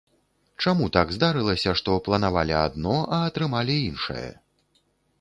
Чаму 0.63 0.87
так 0.97 1.11
здарылася, 1.17 1.75
што 1.83 1.99
планавалі 2.09 2.57
адно, 2.65 2.97
а 3.19 3.23
атрымалі 3.31 3.81
іншае? 3.89 4.29